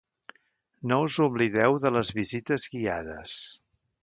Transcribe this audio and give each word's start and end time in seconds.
No 0.91 0.97
us 1.09 1.17
oblideu 1.27 1.77
de 1.85 1.93
les 1.97 2.11
visites 2.21 2.67
guiades! 2.77 3.37